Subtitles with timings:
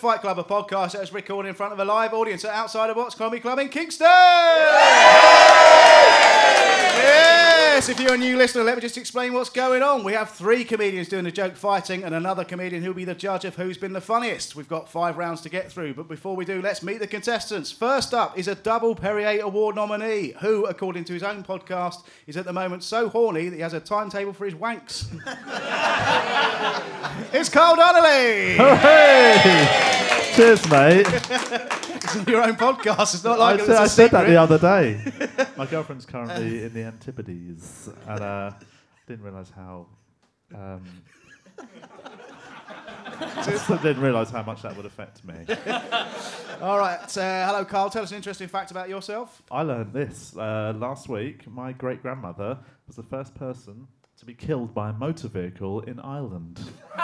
[0.00, 2.88] Fight Club, a podcast that is recorded in front of a live audience at Outside
[2.88, 4.06] of What's Comedy Club in Kingston.
[7.80, 10.04] Yes, if you're a new listener, let me just explain what's going on.
[10.04, 13.46] We have three comedians doing the joke fighting and another comedian who'll be the judge
[13.46, 14.54] of who's been the funniest.
[14.54, 17.72] We've got five rounds to get through, but before we do, let's meet the contestants.
[17.72, 22.36] First up is a double Perrier Award nominee who, according to his own podcast, is
[22.36, 25.06] at the moment so horny that he has a timetable for his wanks.
[27.32, 28.58] it's Carl Donnelly!
[28.58, 30.32] Oh, hey!
[30.36, 31.90] Cheers, mate.
[32.10, 33.14] It's on your own podcast.
[33.14, 35.00] It's not I, like said, I said that the other day.
[35.56, 38.50] My girlfriend's currently in the Antipodes, and uh,
[39.06, 39.86] didn't realise how.
[40.52, 40.82] Um,
[43.44, 45.34] just didn't realise how much that would affect me.
[46.60, 47.16] All right.
[47.16, 47.90] Uh, hello, Carl.
[47.90, 49.42] Tell us an interesting fact about yourself.
[49.50, 51.46] I learned this uh, last week.
[51.46, 52.58] My great grandmother
[52.88, 53.86] was the first person
[54.20, 56.60] to be killed by a motor vehicle in Ireland.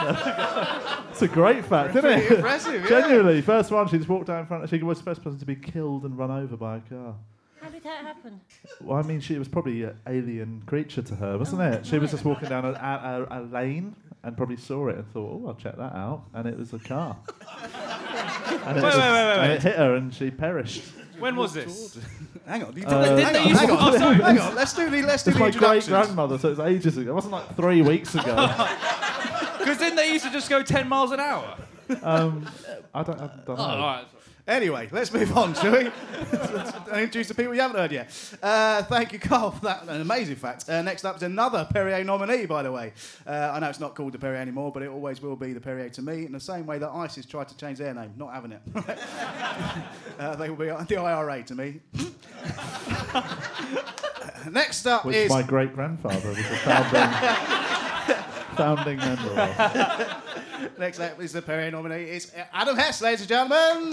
[1.10, 2.30] it's a great fact, isn't it?
[2.30, 2.88] impressive, yeah.
[2.88, 3.88] Genuinely, first one.
[3.88, 4.68] She just walked down in front.
[4.68, 7.14] She was the first person to be killed and run over by a car.
[7.60, 8.38] How did that happen?
[8.82, 11.86] Well, I mean, she was probably an alien creature to her, wasn't Oh, it?
[11.86, 15.10] She was just walking down a, a, a, a lane and probably saw it and
[15.12, 17.16] thought, "Oh, I'll check that out," and it was a car.
[17.62, 19.50] and, it Wait, just- wait, wait, wait, and wait.
[19.56, 20.82] it hit her, and she perished.
[21.18, 21.98] When was this?
[22.46, 22.76] Hang on.
[22.76, 23.94] You Uh, Didn't hang, they on used hang, on.
[23.94, 24.14] oh, sorry.
[24.16, 24.54] hang on.
[24.54, 27.10] Let's do the let's do It's the my great grandmother, so it's ages ago.
[27.10, 28.34] It wasn't like three weeks ago.
[29.58, 31.56] Because didn't they used to just go 10 miles an hour?
[32.04, 32.48] um,
[32.94, 33.54] I don't, I don't know.
[33.58, 34.04] Oh, all right.
[34.48, 35.78] Anyway, let's move on, shall we?
[36.30, 38.38] and introduce the people you haven't heard yet.
[38.40, 40.68] Uh, thank you, Carl, for that an amazing fact.
[40.68, 42.92] Uh, next up is another Perrier nominee, by the way.
[43.26, 45.60] Uh, I know it's not called the Perrier anymore, but it always will be the
[45.60, 48.12] Perrier to me, in the same way that ISIS tried to change their name.
[48.16, 48.62] Not having it.
[50.20, 51.80] uh, they will be the IRA to me.
[54.52, 55.28] next up Which is.
[55.28, 57.10] my great grandfather was a founding,
[58.56, 60.22] founding member of.
[60.78, 62.04] Next up is the Perrier nominee.
[62.04, 63.92] It's Adam Hess, ladies and gentlemen.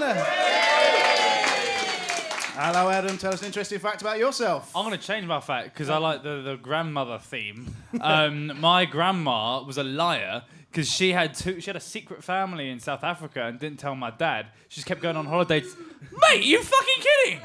[2.55, 3.17] Hello, Adam.
[3.17, 4.71] Tell us an interesting fact about yourself.
[4.75, 7.73] I'm going to change my fact because I like the, the grandmother theme.
[7.99, 11.59] Um, my grandma was a liar because she had two.
[11.59, 14.47] She had a secret family in South Africa and didn't tell my dad.
[14.69, 15.75] She just kept going on holidays.
[16.29, 17.39] Mate, you fucking kidding?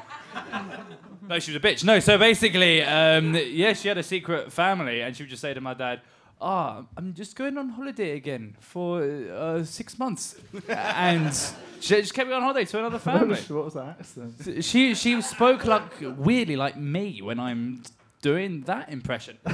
[1.27, 1.85] no, she was a bitch.
[1.85, 5.55] No, so basically, um, yeah, she had a secret family and she would just say
[5.55, 6.03] to my dad.
[6.41, 10.37] Ah, I'm just going on holiday again for uh, six months,
[10.69, 11.34] and
[11.81, 13.41] she just kept me on holiday to another family.
[13.49, 14.65] what was that accent?
[14.65, 17.82] She she spoke like weirdly like me when I'm
[18.22, 19.38] doing that impression.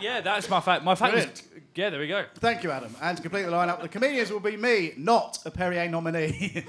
[0.00, 0.82] yeah, that's my fact.
[0.82, 1.42] My fact was
[1.76, 1.90] yeah.
[1.90, 2.24] There we go.
[2.36, 2.94] Thank you, Adam.
[3.00, 6.64] And to complete the lineup, the comedians will be me, not a Perrier nominee.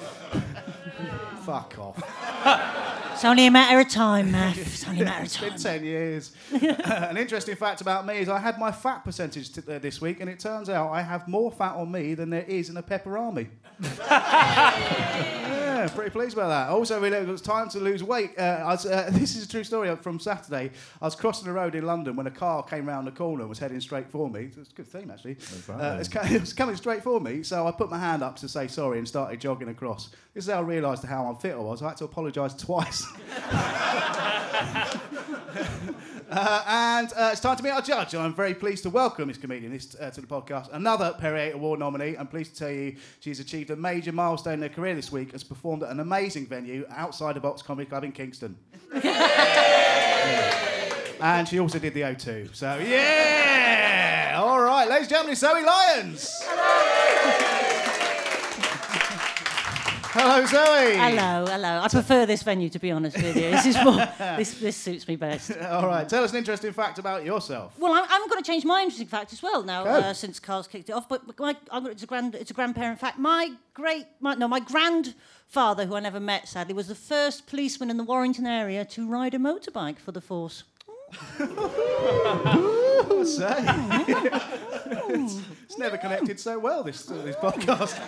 [1.44, 3.02] Fuck off.
[3.16, 4.58] It's only a matter of time, Matt.
[4.76, 5.58] It's only a matter of It's been time.
[5.60, 6.32] 10 years.
[6.84, 10.20] An interesting fact about me is I had my fat percentage t- uh, this week,
[10.20, 12.84] and it turns out I have more fat on me than there is in a
[12.84, 13.48] Peperami.
[13.82, 16.70] yeah, pretty pleased about that.
[16.70, 18.32] Also, really, it was time to lose weight.
[18.38, 20.72] Uh, I was, uh, this is a true story from Saturday.
[21.02, 23.50] I was crossing the road in London when a car came round the corner and
[23.50, 24.50] was heading straight for me.
[24.58, 25.38] It's a good theme, actually.
[25.70, 28.36] Uh, it's, co- it was coming straight for me, so I put my hand up
[28.38, 30.10] to say sorry and started jogging across.
[30.34, 31.82] This is how I realised how unfit I was.
[31.82, 33.05] I had to apologise twice.
[36.28, 39.28] Uh, and uh, it's time to meet our judge, and I'm very pleased to welcome
[39.28, 40.74] this comedian this, uh, to the podcast.
[40.74, 42.18] Another Perrier Award nominee.
[42.18, 45.32] I'm pleased to tell you she's achieved a major milestone in her career this week,
[45.34, 48.58] has performed at an amazing venue outside the Box Comedy Club in Kingston.
[51.22, 52.56] and she also did the O2.
[52.56, 54.36] So, yeah!
[54.38, 56.42] All right, ladies and gentlemen, Zoe Lyons.
[56.44, 56.65] Hello,
[60.16, 60.96] Zoe.
[60.96, 61.80] Hello, hello.
[61.82, 63.52] I prefer this venue, to be honest with you.
[63.52, 63.98] This is more,
[64.38, 65.52] this, this suits me best.
[65.58, 67.78] All right, tell us an interesting fact about yourself.
[67.78, 70.68] Well, I'm, I'm going to change my interesting fact as well now, uh, since Carl's
[70.68, 71.10] kicked it off.
[71.10, 73.20] But my, I'm gonna, it's a grand, it's a grandparent fact.
[73.20, 77.90] My great, my, no, my grandfather, who I never met, sadly, was the first policeman
[77.90, 80.64] in the Warrington area to ride a motorbike for the force.
[83.08, 83.64] What's that?
[85.10, 88.00] it's, it's never connected so well, this, uh, this podcast.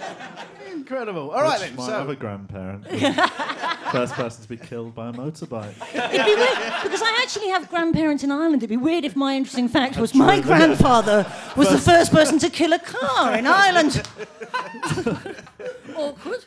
[0.71, 1.31] Incredible.
[1.31, 1.75] All right, Which then.
[1.77, 2.87] my So, other grandparent.
[3.91, 5.73] First person to be killed by a motorbike.
[5.93, 8.57] It'd be weird because I actually have grandparents in Ireland.
[8.63, 11.25] It'd be weird if my interesting fact was my grandfather
[11.55, 14.01] was the first person to kill a car in Ireland.
[15.95, 16.43] Awkward.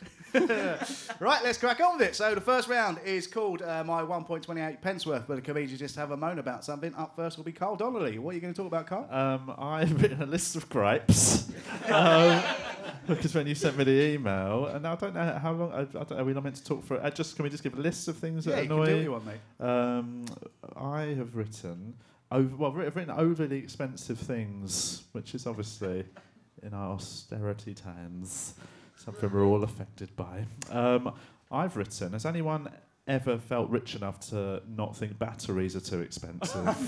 [1.21, 2.15] Right, let's crack on with it.
[2.15, 5.95] So, the first round is called uh, My 1.28 Pence Worth, where the comedians just
[5.95, 6.93] have a moan about something.
[6.95, 8.17] Up first will be Carl Donnelly.
[8.17, 9.07] What are you going to talk about, Carl?
[9.11, 11.51] Um, I've written a list of gripes
[11.89, 12.41] um,
[13.07, 15.71] because when you sent me the email, and I don't know how long.
[15.71, 17.01] I, I don't, are we not meant to talk for?
[17.01, 18.85] Uh, just can we just give a list of things yeah, that you can annoy?
[18.85, 19.65] do what you want, mate.
[19.65, 20.25] Um,
[20.75, 21.93] I have written
[22.31, 26.05] over, well, I've written overly expensive things, which is obviously
[26.63, 28.55] in our austerity times.
[29.01, 30.45] Something we're all affected by.
[30.69, 31.13] Um,
[31.51, 32.69] I've written, has anyone
[33.07, 36.65] ever felt rich enough to not think batteries are too expensive?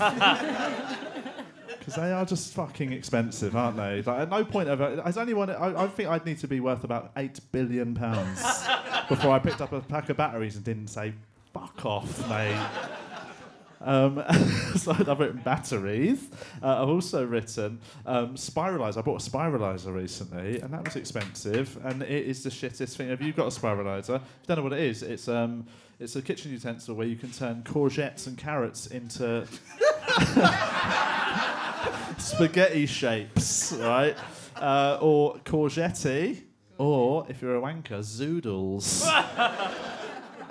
[1.78, 4.00] Because they are just fucking expensive, aren't they?
[4.00, 5.02] Like, at no point ever.
[5.02, 5.50] Has anyone?
[5.50, 8.40] I, I think I'd need to be worth about eight billion pounds
[9.10, 11.12] before I picked up a pack of batteries and didn't say,
[11.52, 12.56] "Fuck off, mate."
[13.84, 14.24] Um,
[14.76, 16.28] so I've written batteries.
[16.62, 18.98] Uh, I've also written um, spiralizer.
[18.98, 21.78] I bought a spiralizer recently, and that was expensive.
[21.84, 23.10] And it is the shittest thing.
[23.10, 24.14] Have you got a spiralizer?
[24.20, 25.66] You don't know what it is, it's um,
[26.00, 29.46] it's a kitchen utensil where you can turn courgettes and carrots into
[32.18, 34.16] spaghetti shapes, right?
[34.56, 36.42] Uh, or courgette,
[36.78, 39.04] or if you're a wanker, zoodles.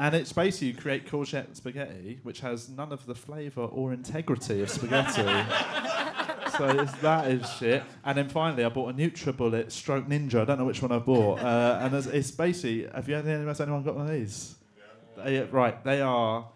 [0.03, 4.61] and it's basically you create courgette spaghetti, which has none of the flavour or integrity
[4.61, 5.23] of spaghetti.
[6.57, 7.83] so it's, that is shit.
[8.03, 10.41] And then finally, I bought a NutriBullet Stroke Ninja.
[10.41, 11.39] I don't know which one I bought.
[11.39, 14.55] Uh, and it's, it's basically, have you has anyone got one of these?
[15.23, 16.49] They, right, they are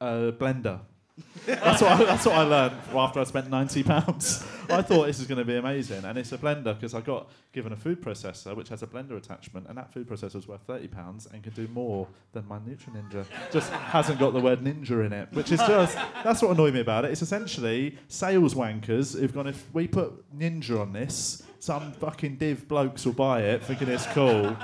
[0.00, 0.80] a blender.
[1.44, 4.42] that's what I, that's what I learned after I spent ninety pounds.
[4.70, 7.30] I thought this is going to be amazing, and it's a blender because I got
[7.52, 10.62] given a food processor which has a blender attachment, and that food processor was worth
[10.62, 13.24] thirty pounds and can do more than my Nutri Ninja.
[13.50, 16.80] Just hasn't got the word ninja in it, which is just that's what annoyed me
[16.80, 17.10] about it.
[17.10, 22.68] It's essentially sales wankers who've gone if we put ninja on this, some fucking div
[22.68, 24.56] blokes will buy it, thinking it's cool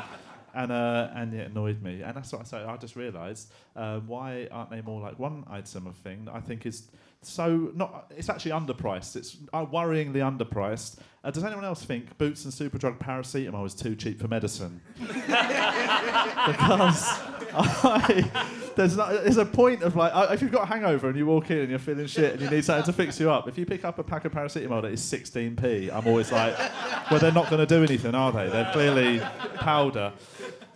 [0.57, 2.03] and uh, and it annoyed me.
[2.03, 2.57] And that's what I say.
[2.65, 6.41] I just realised uh, why aren't they more like one item of thing that I
[6.41, 6.89] think is
[7.23, 8.13] so not.
[8.17, 9.17] It's actually underpriced.
[9.17, 10.99] It's uh, worryingly underpriced.
[11.25, 14.81] Uh, does anyone else think Boots and Superdrug paracetamol is too cheap for medicine?
[15.01, 15.17] because
[17.53, 18.31] I,
[18.77, 21.27] there's not, there's a point of like uh, if you've got a hangover and you
[21.27, 23.49] walk in and you're feeling shit and you need something to fix you up.
[23.49, 26.57] If you pick up a pack of paracetamol that is 16p, I'm always like,
[27.11, 28.49] well, they're not going to do anything, are they?
[28.49, 29.21] They're clearly
[29.57, 30.13] powder.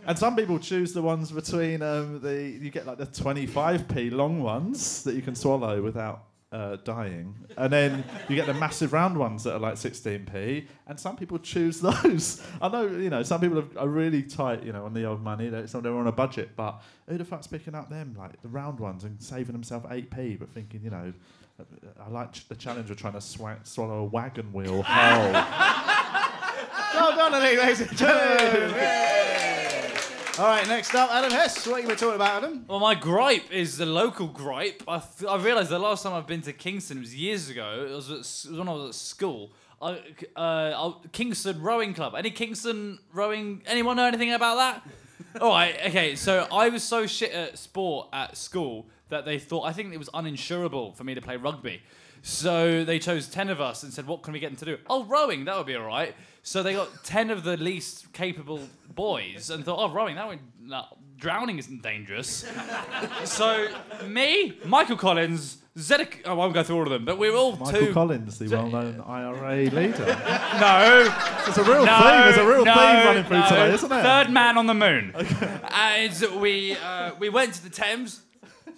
[0.06, 4.42] And some people choose the ones between um, the you get like the 25p long
[4.42, 9.16] ones that you can swallow without uh, dying, and then you get the massive round
[9.16, 10.66] ones that are like 16p.
[10.88, 12.42] And some people choose those.
[12.60, 15.48] I know you know some people are really tight, you know, on the old money.
[15.48, 18.48] They're, some they're on a budget, but who the fuck's picking up them like the
[18.48, 21.12] round ones and saving themselves 8p, but thinking you know.
[22.02, 25.32] I like ch- the challenge of trying to swa- swallow a wagon wheel whole.
[26.94, 29.49] Well done, ladies and gentlemen.
[30.40, 31.66] All right, next up, Adam Hess.
[31.66, 32.64] What are you going to talk about, Adam?
[32.66, 34.82] Well, my gripe is the local gripe.
[34.88, 35.02] I,
[35.36, 37.86] realised the last time I've been to Kingston was years ago.
[37.86, 39.52] It was, at, s- it was when I was at school.
[39.82, 40.00] I,
[40.34, 42.14] uh, I, Kingston Rowing Club.
[42.16, 43.60] Any Kingston rowing?
[43.66, 45.42] Anyone know anything about that?
[45.42, 46.16] All right, okay.
[46.16, 49.98] So I was so shit at sport at school that they thought I think it
[49.98, 51.82] was uninsurable for me to play rugby.
[52.22, 54.78] So they chose ten of us and said, "What can we get them to do?"
[54.88, 55.44] Oh, rowing.
[55.44, 56.14] That would be all right.
[56.42, 58.60] So they got ten of the least capable
[58.94, 60.16] boys and thought, "Oh, rowing.
[60.16, 60.84] That would no,
[61.16, 62.46] drowning isn't dangerous."
[63.24, 63.68] so
[64.06, 66.22] me, Michael Collins, Zedek.
[66.24, 67.92] Oh, I won't go through all of them, but we're all Michael two.
[67.92, 70.16] Collins, the well-known IRA leader.
[70.60, 71.14] No,
[71.46, 72.20] It's a real no, thing.
[72.20, 73.48] There's a real no, theme running through no.
[73.48, 74.02] today, isn't there?
[74.02, 75.14] Third man on the moon.
[75.72, 78.22] And we uh, we went to the Thames,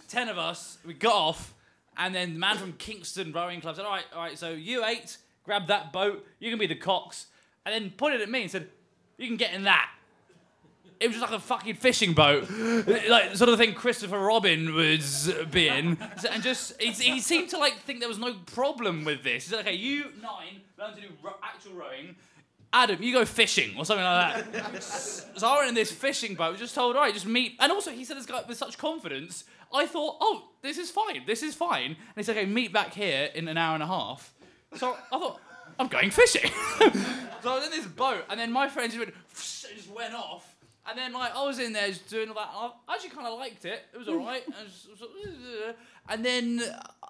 [0.09, 0.79] ten of us.
[0.85, 1.55] We got off,
[1.97, 4.39] and then the man from Kingston Rowing Club said, "All right, all right.
[4.39, 6.25] So you eight, grab that boat.
[6.39, 7.27] You can be the cocks."
[7.65, 8.69] And then pointed at me and said,
[9.19, 9.91] "You can get in that."
[11.01, 14.73] It was just like a fucking fishing boat, like sort of the thing Christopher Robin
[14.73, 15.99] was being,
[16.31, 19.45] and just he, he seemed to like think there was no problem with this.
[19.45, 22.15] He said, "Okay, you nine learn to do ro- actual rowing.
[22.73, 26.57] Adam, you go fishing or something like that." so I went in this fishing boat,
[26.57, 29.43] just told, "All right, just meet." And also, he said this guy with such confidence.
[29.75, 31.25] I thought, "Oh, this is fine.
[31.27, 33.89] This is fine." And he said, "Okay, meet back here in an hour and a
[33.89, 34.33] half."
[34.77, 35.41] So I thought,
[35.83, 36.51] "I'm going fishing."
[37.43, 40.49] so I was in this boat, and then my friend just went, just went off.
[40.89, 42.51] And then like I was in there just doing all that.
[42.89, 43.83] I actually kind of liked it.
[43.95, 44.43] It was alright.
[44.47, 45.75] And,
[46.09, 46.61] and then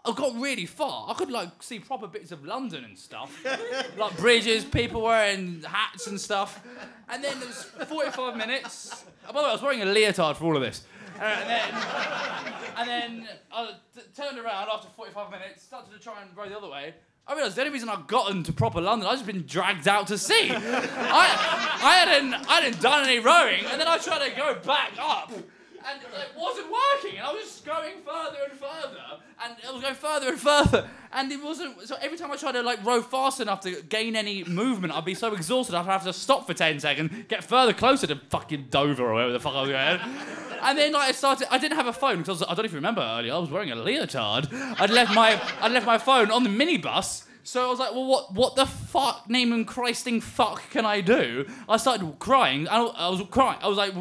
[0.04, 1.08] I got really far.
[1.08, 3.34] I could like see proper bits of London and stuff,
[3.96, 6.62] like bridges, people wearing hats and stuff.
[7.08, 9.04] And then there was 45 minutes.
[9.28, 10.84] Oh, by the way, I was wearing a leotard for all of this.
[11.18, 13.74] Uh, and then, and then I
[14.14, 16.94] turned around after 45 minutes, started to try and row the other way.
[17.26, 20.08] I realised the only reason I'd gotten to proper London, I'd just been dragged out
[20.08, 20.50] to sea.
[20.54, 24.92] I, I hadn't, I hadn't done any rowing, and then I tried to go back
[24.98, 27.18] up, and it wasn't working.
[27.18, 28.98] And I was just going further and further,
[29.44, 31.80] and it was going further and further, and it wasn't.
[31.82, 35.04] So every time I tried to like row fast enough to gain any movement, I'd
[35.04, 38.66] be so exhausted I'd have to stop for ten seconds, get further closer to fucking
[38.70, 40.00] Dover or wherever the fuck I was going.
[40.62, 41.49] And then like, I started.
[41.50, 43.35] I didn't have a phone because I, I don't know if you remember earlier.
[43.35, 44.49] I was wearing a leotard.
[44.81, 47.25] I'd left my I'd left my phone on the minibus.
[47.45, 51.00] So I was like, well, what, what the fuck, name and Christing fuck can I
[51.00, 51.45] do?
[51.69, 52.69] I started crying.
[52.69, 53.59] I, I was crying.
[53.61, 53.95] I was like,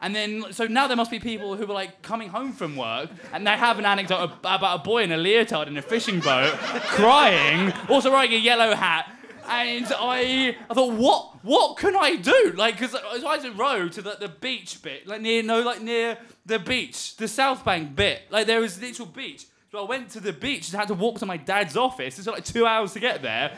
[0.00, 3.10] and then, so now there must be people who were like coming home from work
[3.32, 6.52] and they have an anecdote about a boy in a leotard in a fishing boat
[6.52, 9.12] crying, also wearing a yellow hat.
[9.48, 12.54] And I, I thought, what, what can I do?
[12.56, 15.82] Like, because I was in row to the, the beach bit, like near, no, like
[15.82, 19.46] near the beach, the South Bank bit, like there was literal beach.
[19.70, 22.18] So I went to the beach and had to walk to my dad's office.
[22.18, 23.56] It took like two hours to get there.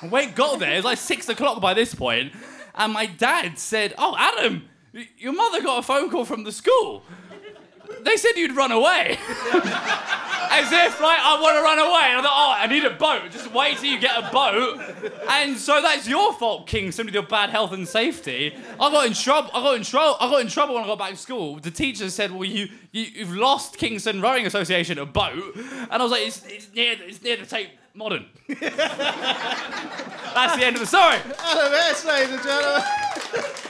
[0.00, 2.32] And when got there, it was like six o'clock by this point,
[2.74, 4.68] and my dad said, "Oh, Adam,
[5.18, 7.02] your mother got a phone call from the school.
[8.02, 9.18] They said you'd run away."
[10.50, 12.10] As if like I want to run away.
[12.10, 13.30] And I thought, oh, I need a boat.
[13.30, 14.80] Just wait till you get a boat.
[15.28, 18.54] And so that's your fault, King, with your bad health and safety.
[18.78, 19.50] I got in trouble.
[19.54, 20.16] I got in trouble.
[20.20, 21.60] I got in trouble when I got back to school.
[21.60, 25.54] The teacher said, well, you, you you've lost Kingston Rowing Association a boat.
[25.54, 28.26] And I was like, it's, it's near it's near the Tate Modern.
[28.48, 28.66] that's
[30.56, 31.18] the end of the story.
[31.38, 33.69] Adam Hess, ladies and gentlemen.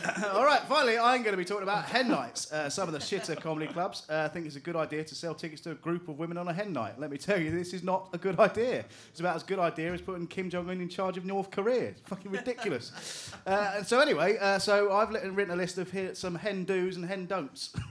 [0.32, 2.52] All right, finally, I'm going to be talking about hen nights.
[2.52, 5.34] Uh, some of the shitter comedy clubs uh, think it's a good idea to sell
[5.34, 6.98] tickets to a group of women on a hen night.
[6.98, 8.84] Let me tell you, this is not a good idea.
[9.10, 11.90] It's about as good idea as putting Kim Jong Un in charge of North Korea.
[11.90, 13.32] It's fucking ridiculous.
[13.46, 16.96] uh, and so anyway, uh, so I've written a list of here, some hen do's
[16.96, 17.72] and hen don'ts.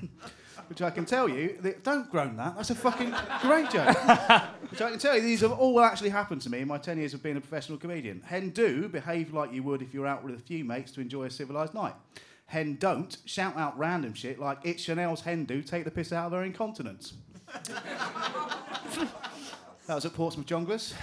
[0.72, 2.56] Which I can tell you, that, don't groan that.
[2.56, 3.88] That's a fucking great joke.
[4.72, 6.98] Which I can tell you, these have all actually happened to me in my 10
[6.98, 8.22] years of being a professional comedian.
[8.22, 11.26] Hen do, behave like you would if you're out with a few mates to enjoy
[11.26, 11.94] a civilised night.
[12.46, 16.28] Hen don't, shout out random shit like, it's Chanel's hen do, take the piss out
[16.28, 17.16] of her incontinence.
[17.66, 19.10] that
[19.90, 20.94] was at Portsmouth Jongleurs.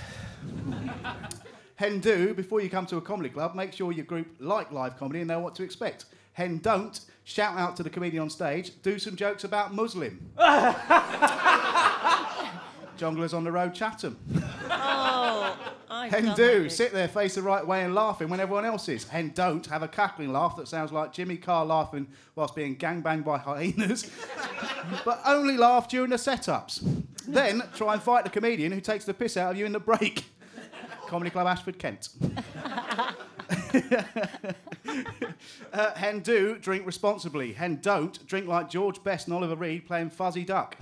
[1.77, 4.97] Hen do, before you come to a comedy club, make sure your group like live
[4.97, 6.07] comedy and know what to expect.
[6.39, 10.31] Hen don't, shout out to the comedian on stage, do some jokes about Muslim.
[12.97, 14.17] Jongleurs on the road, Chatham.
[14.71, 15.57] Oh,
[15.91, 19.09] Hen do, sit there face the right way and laughing when everyone else is.
[19.09, 23.25] Hen don't, have a cackling laugh that sounds like Jimmy Carr laughing whilst being gangbanged
[23.25, 24.09] by hyenas.
[25.05, 27.05] but only laugh during the setups.
[27.27, 29.81] then try and fight the comedian who takes the piss out of you in the
[29.81, 30.25] break.
[31.09, 32.11] Comedy Club Ashford, Kent.
[35.73, 37.53] uh, hen do, drink responsibly.
[37.53, 40.77] Hen don't, drink like George Best and Oliver Reed playing Fuzzy Duck.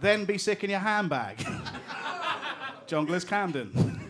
[0.00, 1.38] then be sick in your handbag.
[2.86, 4.00] Jongleurs Camden.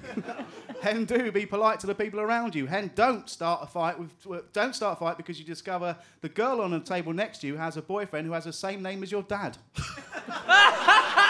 [0.84, 2.66] Hen do be polite to the people around you.
[2.66, 6.28] Hen don't start a fight with w- don't start a fight because you discover the
[6.28, 9.02] girl on the table next to you has a boyfriend who has the same name
[9.02, 9.56] as your dad.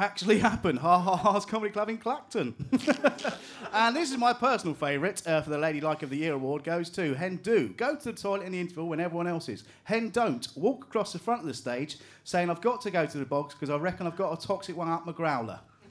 [0.00, 0.78] Actually happened.
[0.78, 2.54] Ha ha ha's comedy club in Clacton.
[3.72, 6.88] and this is my personal favourite uh, for the Ladylike of the Year award goes
[6.90, 9.64] to Hen do go to the toilet in the interval when everyone else is.
[9.84, 13.18] Hen don't walk across the front of the stage saying I've got to go to
[13.18, 15.60] the box because I reckon I've got a toxic one up my growler.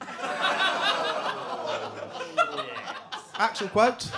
[3.38, 4.10] Actual quote.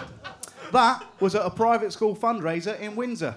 [0.73, 3.35] That was at a private school fundraiser in Windsor.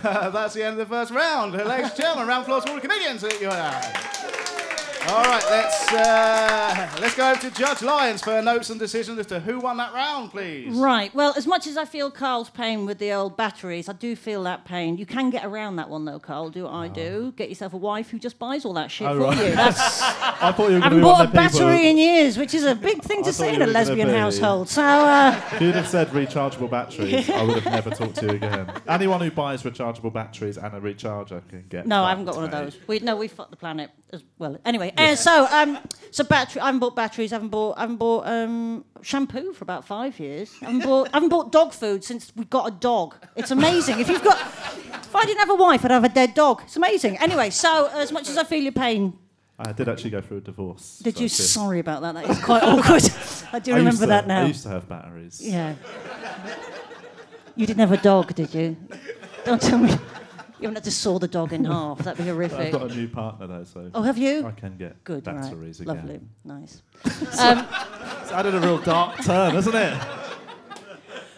[0.02, 1.52] That's the end of the first round.
[1.52, 3.20] Ladies and gentlemen, round floor full the comedians.
[3.20, 4.09] that you are.
[5.08, 9.26] All right, let's uh, let's go over to Judge Lyons for notes and decisions as
[9.26, 10.72] to who won that round, please.
[10.76, 11.12] Right.
[11.14, 14.42] Well, as much as I feel Carl's pain with the old batteries, I do feel
[14.44, 14.98] that pain.
[14.98, 16.50] You can get around that one though, Carl.
[16.50, 17.32] Do what I do.
[17.36, 19.38] Get yourself a wife who just buys all that shit Oh, for right.
[19.38, 19.50] you.
[19.54, 21.60] That's, I thought you were going haven't to be one bought a of the people.
[21.66, 24.68] battery in years, which is a big thing to say in a lesbian be- household.
[24.68, 28.32] So, uh, If you'd have said rechargeable batteries, I would have never talked to you
[28.32, 28.70] again.
[28.86, 31.86] Anyone who buys rechargeable batteries and a recharger can get.
[31.86, 32.80] no, I haven't got fucked, one of those.
[32.86, 34.58] We no, we fucked the planet as well.
[34.64, 35.78] Anyway, uh, so um,
[36.10, 36.60] so battery.
[36.62, 37.32] I haven't bought batteries.
[37.32, 37.76] I haven't bought.
[37.78, 40.52] I haven't bought um, shampoo for about five years.
[40.62, 41.08] I haven't bought.
[41.12, 43.14] I haven't bought dog food since we got a dog.
[43.36, 44.00] It's amazing.
[44.00, 46.62] If you've got, if I didn't have a wife, I'd have a dead dog.
[46.64, 47.18] It's amazing.
[47.18, 49.16] Anyway, so as much as I feel your pain,
[49.58, 50.98] I did actually go through a divorce.
[51.02, 51.28] did so you?
[51.28, 52.14] Sorry about that.
[52.14, 53.02] That is quite awkward.
[53.52, 54.42] I do I remember to- that now.
[54.42, 55.40] I used to have batteries.
[55.42, 55.74] Yeah.
[57.56, 58.76] You didn't have a dog, did you?
[59.44, 59.92] Don't tell me.
[60.60, 61.98] You had to saw the dog in half.
[62.00, 62.58] That'd be horrific.
[62.60, 64.46] I've got a new partner though, so Oh, have you?
[64.46, 65.36] I can get Good, right.
[65.40, 65.96] batteries again.
[65.96, 66.82] Lovely, nice.
[67.40, 67.66] Um,
[68.22, 69.98] It's added a real dark turn, hasn't it?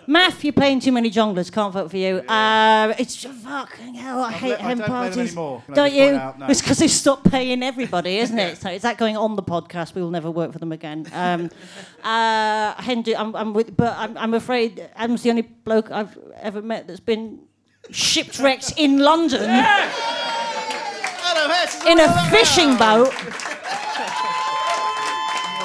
[0.04, 1.50] Matt, you're playing too many Jongleurs.
[1.52, 2.16] Can't vote for you.
[2.28, 4.20] Uh, it's just fucking hell.
[4.24, 5.16] I hate let- I hen don't play them parties.
[5.30, 6.16] anymore, can I Don't just point you?
[6.18, 6.38] out?
[6.40, 6.46] No.
[6.48, 8.58] It's because they've stopped paying everybody, isn't it?
[8.58, 9.94] So is that going on the podcast?
[9.94, 11.06] We will never work for them again.
[11.12, 11.50] Um,
[12.02, 16.18] uh, hen do, I'm, I'm with, but I'm, I'm afraid Adam's the only bloke I've
[16.40, 17.38] ever met that's been
[17.90, 19.42] shipwrecked in London.
[19.42, 19.80] In a
[21.24, 23.12] winner of that fishing boat.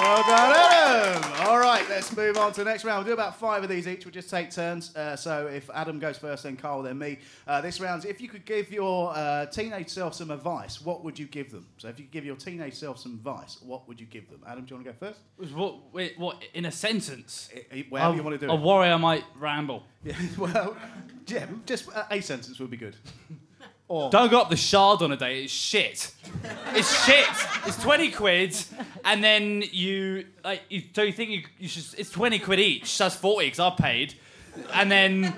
[0.08, 1.48] All Well done, Adam.
[1.48, 3.04] All right, let's move on to the next round.
[3.04, 4.06] We'll do about five of these each.
[4.06, 4.96] We'll just take turns.
[4.96, 7.18] Uh, so if Adam goes first, then Carl, then me.
[7.46, 11.18] Uh, this round, if you could give your uh, teenage self some advice, what would
[11.18, 11.66] you give them?
[11.76, 14.40] So if you could give your teenage self some advice, what would you give them?
[14.46, 15.54] Adam, do you want to go first?
[15.54, 17.50] What, wait, what, in a sentence?
[17.54, 18.50] I- I- Whatever A- you want to do.
[18.50, 18.60] A it.
[18.60, 19.82] warrior might ramble.
[20.04, 20.76] Yeah, well,
[21.26, 22.96] yeah, just uh, a sentence would be good.
[23.90, 25.44] Or Don't go up the shard on a day.
[25.44, 26.12] It's shit.
[26.74, 27.26] It's shit.
[27.64, 28.54] It's twenty quid,
[29.12, 30.62] and then you like.
[30.68, 31.84] You, so you think you, you should?
[31.98, 32.96] It's twenty quid each.
[32.98, 34.14] That's forty because I paid,
[34.74, 35.34] and then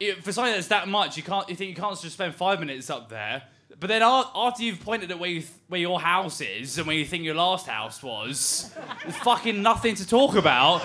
[0.00, 1.48] it, for something that's that much, you can't.
[1.48, 3.42] You think you can't just spend five minutes up there.
[3.80, 6.96] But then after you've pointed at where you th- where your house is and where
[6.96, 8.70] you think your last house was,
[9.02, 10.82] there's fucking nothing to talk about.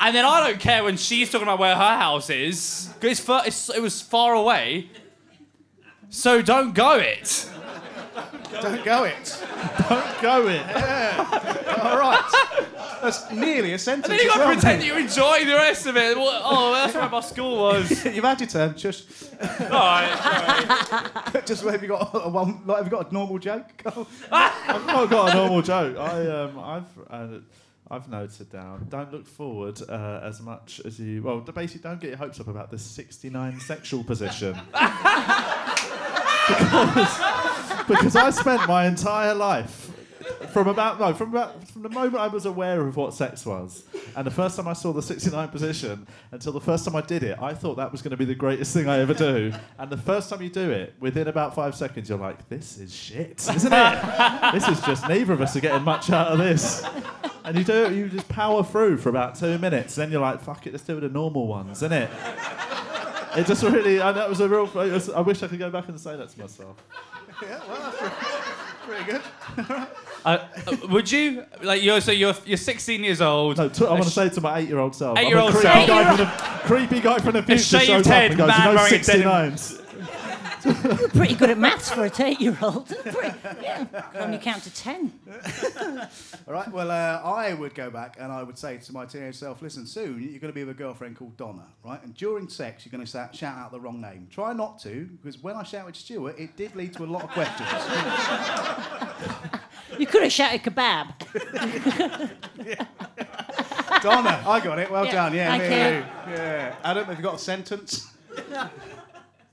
[0.00, 2.90] And then I don't care when she's talking about where her house is.
[3.00, 4.90] 'cause It's far, it's, it was far away.
[6.10, 7.48] So don't go it.
[8.60, 9.42] Don't go it.
[9.88, 10.60] Don't go in.
[11.80, 12.58] All right.
[13.02, 14.08] That's nearly a sentence.
[14.08, 14.86] Then you as gotta well, pretend mate.
[14.86, 16.16] you're enjoying the rest of it.
[16.16, 18.04] Well, Oh, that's where my school was.
[18.04, 18.74] You've had your turn.
[18.76, 21.44] Just, Alright.
[21.46, 22.62] just have you got a one?
[22.64, 23.82] Like, have you got a normal joke?
[24.30, 25.96] I've not got a normal joke.
[25.98, 27.38] I um, I've uh,
[27.90, 28.86] I've noted down.
[28.88, 31.22] Don't look forward uh, as much as you.
[31.22, 34.56] Well, basically, don't get your hopes up about this 69 sexual position.
[36.48, 39.90] Because, because I spent my entire life
[40.52, 43.84] from about no from about from the moment I was aware of what sex was,
[44.16, 47.22] and the first time I saw the 69 position until the first time I did
[47.22, 49.52] it, I thought that was going to be the greatest thing I ever do.
[49.78, 52.94] And the first time you do it, within about five seconds, you're like, "This is
[52.94, 54.52] shit, isn't it?
[54.52, 56.84] this is just neither of us are getting much out of this."
[57.44, 60.40] And you do it, you just power through for about two minutes, then you're like,
[60.42, 62.10] "Fuck it, let's do the normal ones," isn't it?
[63.36, 64.66] it just really, and that was a real.
[64.66, 66.76] Was, I wish I could go back and say that to myself.
[67.42, 68.14] Yeah, well, pretty,
[68.86, 69.86] pretty good.
[70.24, 73.56] Uh, uh, would you like you're so you're you're 16 years old?
[73.56, 75.18] No, I want to sh- say to my eight-year-old self.
[75.18, 75.86] Eight-year-old creepy self.
[75.88, 76.26] Guy from the,
[76.62, 77.76] creepy guy from the future.
[77.78, 79.81] A shaved head, goes, man, you know, 69s.
[80.64, 82.92] You're pretty good at maths for an eight-year-old.
[83.60, 85.12] Yeah, only count to ten.
[86.46, 86.70] All right.
[86.70, 89.86] Well, uh, I would go back and I would say to my teenage self, "Listen,
[89.86, 92.02] soon you're going to be with a girlfriend called Donna, right?
[92.02, 94.28] And during sex, you're going to shout out the wrong name.
[94.30, 97.30] Try not to, because when I shouted Stuart, it did lead to a lot of
[97.30, 97.68] questions."
[99.98, 101.12] You could have shouted kebab.
[104.02, 104.90] Donna, I got it.
[104.90, 105.34] Well yeah, done.
[105.34, 106.36] Yeah, Thank me, you.
[106.36, 106.74] Yeah.
[106.82, 108.10] Adam, have you got a sentence?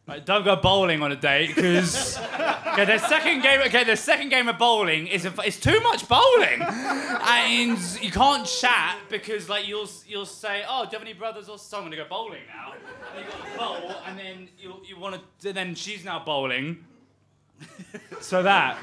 [0.09, 2.17] Right, don't go bowling on a date because
[2.69, 3.61] okay, the second game.
[3.67, 8.43] Okay, the second game of bowling is a, it's too much bowling, and you can't
[8.47, 11.83] chat because like you'll you'll say, oh, do you have any brothers or so I'm
[11.83, 12.73] gonna go bowling now.
[13.15, 16.85] And you got to bowl, and then you you want to then she's now bowling.
[18.19, 18.77] So that,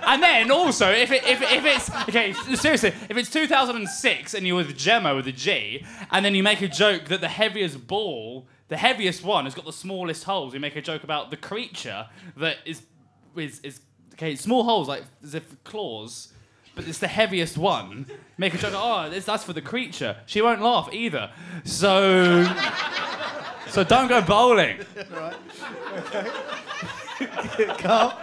[0.06, 4.56] and then also if it, if, if it's okay seriously if it's 2006 and you're
[4.56, 8.46] with Gemma with a G and then you make a joke that the heaviest ball
[8.68, 10.52] the heaviest one has got the smallest holes.
[10.52, 12.82] We make a joke about the creature that is
[13.36, 13.80] is, is
[14.14, 16.32] okay small holes like as if claws
[16.74, 18.06] but it's the heaviest one.
[18.38, 20.16] Make a joke oh this, that's for the creature.
[20.26, 21.30] She won't laugh either.
[21.64, 22.44] So
[23.68, 24.78] so don't go bowling.
[25.10, 25.36] Right.
[27.78, 28.18] Carl?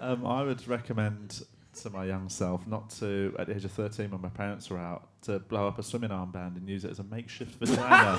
[0.00, 1.44] Um, I would recommend
[1.80, 4.78] to my young self not to, at the age of 13 when my parents were
[4.78, 8.18] out, to blow up a swimming armband and use it as a makeshift vagina.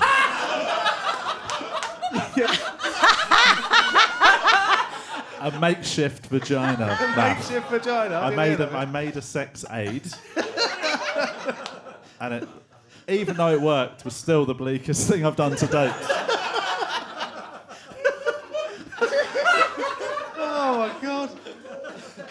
[5.40, 6.86] a makeshift vagina.
[6.86, 7.16] Nah.
[7.16, 8.16] Makeshift vagina.
[8.16, 8.70] I made a.
[8.70, 10.02] I made a sex aid,
[12.20, 12.48] and it,
[13.08, 15.92] even though it worked, was still the bleakest thing I've done to date.
[20.36, 21.30] Oh my god.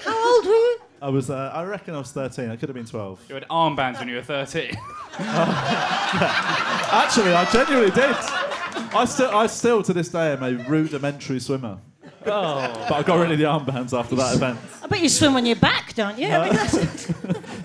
[0.04, 0.80] How old were you?
[1.04, 2.50] I was, uh, I reckon I was 13.
[2.50, 3.26] I could have been 12.
[3.28, 4.70] you had armbands when you were 13
[5.20, 8.16] Actually, I genuinely did.
[8.96, 11.80] I still, I still to this day am a rudimentary swimmer.
[12.26, 14.58] oh But I got rid of the armbands after that event.
[14.82, 16.30] I bet you swim on your back, don't you?
[16.30, 16.54] I mean,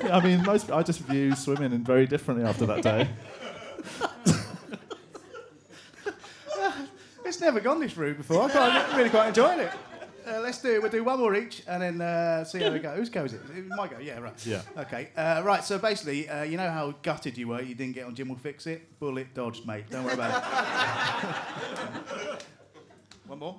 [0.02, 3.08] Yeah, I mean, most I just view swimming in very differently after that day.
[7.24, 8.50] It's never gone this route before.
[8.50, 9.70] I I'm really quite enjoying it.
[10.28, 10.82] Uh, let's do it.
[10.82, 12.90] We'll do one more each and then uh, see how we go.
[12.90, 13.40] Whose go is it?
[13.56, 13.98] It might go.
[13.98, 14.46] Yeah, right.
[14.46, 14.60] Yeah.
[14.76, 15.08] Okay.
[15.16, 15.64] Uh, right.
[15.64, 17.62] So basically, uh, you know how gutted you were.
[17.62, 18.98] You didn't get on Jim'll Fix It.
[19.00, 19.84] Bullet dodged, mate.
[19.88, 20.42] Don't worry about
[22.12, 22.44] it.
[23.26, 23.56] one more.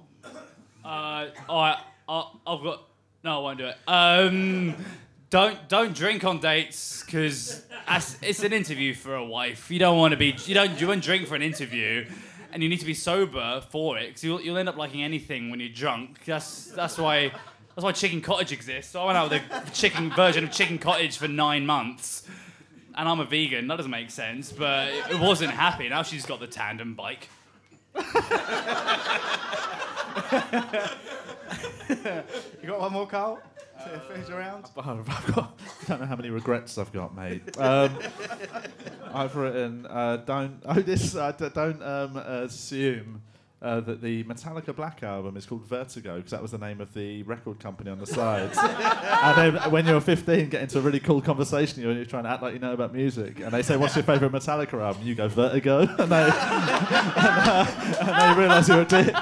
[0.86, 1.78] Uh, all right,
[2.08, 2.84] I, I've got.
[3.24, 3.78] No, I won't do it.
[3.88, 4.76] Um,
[5.30, 7.64] don't don't drink on dates because
[8.22, 9.72] it's an interview for a wife.
[9.72, 10.36] You don't want to be.
[10.46, 10.80] You don't.
[10.80, 12.06] You won't drink for an interview,
[12.52, 15.50] and you need to be sober for it because you'll, you'll end up liking anything
[15.50, 16.24] when you're drunk.
[16.26, 17.32] That's that's why
[17.76, 18.92] that's why chicken cottage exists.
[18.92, 22.28] So I went out with a chicken version of chicken cottage for nine months,
[22.96, 23.68] and I'm a vegan.
[23.68, 25.90] That doesn't make sense, but it, wasn't happy.
[25.90, 27.28] Now she's got the tandem bike.
[31.90, 33.40] You got one more, Carl?
[33.86, 34.70] To finish around?
[34.78, 37.58] I've got, I don't know how many regrets I've got, mate.
[37.58, 37.98] Um,
[39.14, 43.22] I've written, uh, don't, oh, this, uh, d- don't um, assume
[43.62, 46.94] uh, that the Metallica Black album is called Vertigo, because that was the name of
[46.94, 48.58] the record company on the sides.
[48.62, 52.30] and then when you're 15, get into a really cool conversation, you're, you're trying to
[52.30, 55.04] act like you know about music, and they say, what's your favourite Metallica album?
[55.04, 55.88] You go, Vertigo.
[56.00, 57.66] And they, and, uh,
[58.02, 59.16] and they realise you're a dick.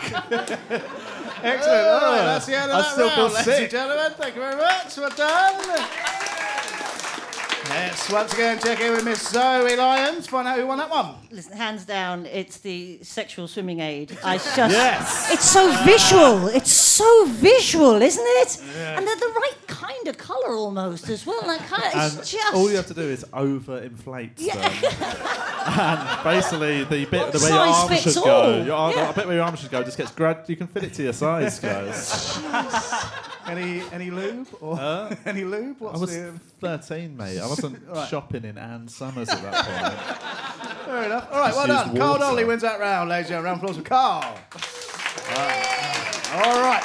[1.43, 1.87] Excellent.
[1.87, 3.61] All right, that's the end of I that still feel round, ladies sick.
[3.63, 4.11] and gentlemen.
[4.17, 4.97] Thank you very much.
[4.97, 5.87] We're done.
[7.69, 10.27] Let's once again check in with Miss Zoe Lyons.
[10.27, 11.15] Find out who won that one.
[11.31, 14.17] Listen, hands down, it's the sexual swimming aid.
[14.23, 14.55] I just.
[14.57, 15.33] Yes.
[15.33, 16.47] It's so visual.
[16.47, 18.61] It's so visual, isn't it?
[18.77, 21.41] And they're the right kind of colour almost as well.
[21.45, 22.53] Like, kind of, it's just.
[22.53, 24.55] all you have to do is overinflate Yeah.
[25.67, 28.23] and basically, the bit What the way your size arm should all?
[28.25, 29.07] go, your arm, Yeah.
[29.07, 30.45] the bit where your arm should go, just gets grad.
[30.47, 32.39] You can fit it to your size, guys.
[33.47, 34.77] Any any lube or
[35.25, 35.77] any lube?
[35.79, 37.39] I What's was the, um, 13, mate.
[37.39, 38.09] I wasn't Right.
[38.09, 40.85] shopping in Ann Summers at that point.
[40.85, 41.29] fair enough.
[41.31, 41.89] All right, well done.
[41.91, 42.23] use Carl water.
[42.25, 43.61] Donnelly wins that round, ladies and gentlemen.
[43.61, 44.37] Round of applause for Carl.
[46.43, 46.83] All right.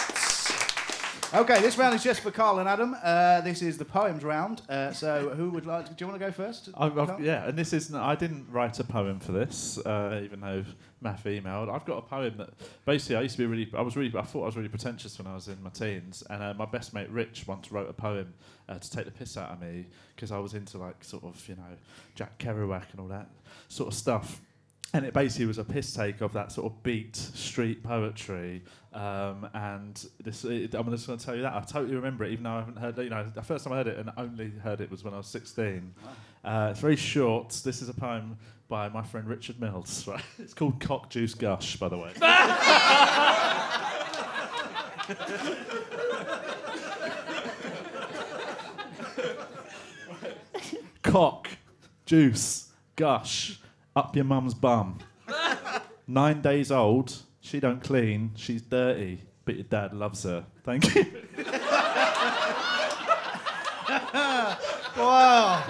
[1.35, 2.95] Okay, this round is just for Carl and Adam.
[3.03, 4.61] Uh, this is the poems round.
[4.68, 5.87] Uh, so, who would like?
[5.87, 6.68] To, do you want to go first?
[6.77, 10.40] I've, I've- yeah, and this is I didn't write a poem for this, uh, even
[10.40, 10.62] though
[11.01, 11.73] Matt emailed.
[11.73, 12.51] I've got a poem that
[12.85, 13.66] basically I used to be really.
[13.75, 14.12] I was really.
[14.16, 16.66] I thought I was really pretentious when I was in my teens, and uh, my
[16.66, 18.35] best mate Rich once wrote a poem
[18.68, 21.49] uh, to take the piss out of me because I was into like sort of
[21.49, 21.62] you know
[22.14, 23.31] Jack Kerouac and all that
[23.68, 24.42] sort of stuff.
[24.95, 28.62] And it basically was a piss take of that sort of beat street poetry.
[28.93, 32.33] Um, and this, it, I'm just going to tell you that I totally remember it,
[32.33, 32.99] even though I haven't heard.
[32.99, 33.05] it.
[33.05, 35.19] You know, the first time I heard it and only heard it was when I
[35.19, 35.95] was 16.
[36.45, 37.51] Uh, it's very short.
[37.65, 38.37] This is a poem
[38.69, 40.07] by my friend Richard Mills.
[40.07, 40.23] Right?
[40.39, 42.13] It's called Cock Juice Gush, by the way.
[51.03, 51.49] Cock,
[52.07, 53.61] juice, gush,
[53.95, 54.99] up your mum's bum.
[56.07, 60.47] Nine days old, she don't clean, she's dirty, but your dad loves her.
[60.65, 61.05] Thank you.
[64.97, 65.65] Wow.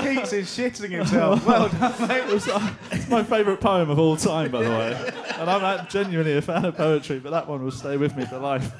[0.00, 1.46] Keats is shitting himself.
[1.46, 2.24] Well done, mate.
[2.28, 5.12] It's, uh, it's my favourite poem of all time, by the way.
[5.38, 8.24] And I'm like, genuinely a fan of poetry, but that one will stay with me
[8.26, 8.72] for life.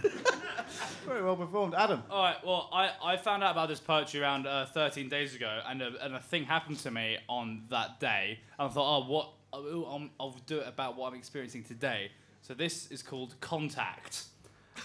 [1.06, 1.74] Very well performed.
[1.74, 2.02] Adam.
[2.10, 2.36] All right.
[2.44, 5.92] Well, I, I found out about this poetry around uh, 13 days ago, and a,
[6.04, 8.38] and a thing happened to me on that day.
[8.58, 9.30] And I thought, oh, what?
[9.56, 12.10] I'll, I'll- do it about what I'm experiencing today.
[12.42, 14.24] So this is called Contact.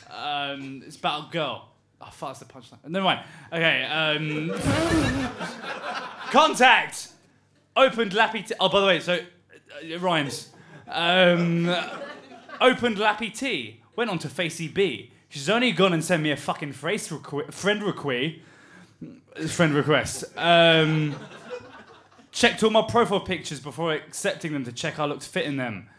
[0.10, 1.70] Um, it's about a girl.
[2.02, 2.90] Oh, fuck, that's the punchline.
[2.90, 3.20] Never mind.
[3.54, 3.84] Okay.
[3.84, 4.52] Um,
[6.32, 7.10] contact.
[7.76, 8.42] Opened lappy.
[8.44, 9.20] T- oh, by the way, so uh,
[9.82, 10.50] it rhymes.
[10.88, 11.74] Um,
[12.60, 13.82] opened lappy T.
[13.96, 15.12] Went on to Facey B.
[15.30, 18.36] She's only gone and sent me a fucking phrase requ- friend request.
[19.48, 20.26] Friend request.
[20.36, 21.16] Um,
[22.32, 25.90] checked all my profile pictures before accepting them to check I looked fit in them.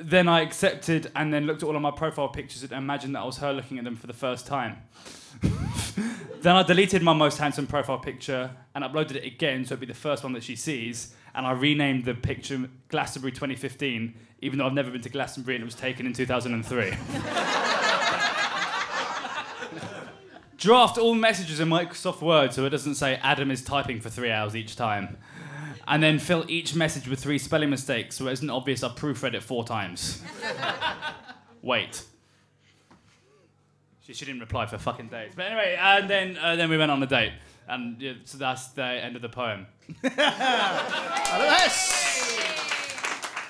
[0.00, 3.20] Then I accepted and then looked at all of my profile pictures and imagined that
[3.20, 4.76] I was her looking at them for the first time.
[6.42, 9.86] then I deleted my most handsome profile picture and uploaded it again so it'd be
[9.86, 11.14] the first one that she sees.
[11.34, 15.62] And I renamed the picture Glastonbury 2015, even though I've never been to Glastonbury and
[15.62, 16.94] it was taken in 2003.
[20.56, 24.30] Draft all messages in Microsoft Word so it doesn't say Adam is typing for three
[24.30, 25.16] hours each time.
[25.90, 29.32] And then fill each message with three spelling mistakes so it isn't obvious I proofread
[29.34, 30.22] it four times.
[31.62, 32.04] Wait.
[34.02, 35.32] She, she didn't reply for fucking days.
[35.34, 37.32] But anyway, and then uh, then we went on a date.
[37.68, 39.66] And yeah, so that's the end of the poem.
[41.36, 41.98] Yes.